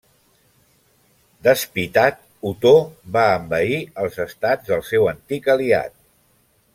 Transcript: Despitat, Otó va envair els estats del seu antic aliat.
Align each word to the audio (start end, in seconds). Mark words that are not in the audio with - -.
Despitat, 1.47 2.17
Otó 2.53 2.71
va 3.19 3.27
envair 3.41 3.77
els 4.05 4.19
estats 4.29 4.73
del 4.73 4.85
seu 4.91 5.09
antic 5.15 5.53
aliat. 5.57 5.99